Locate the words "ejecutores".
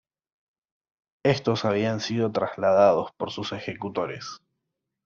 3.51-4.41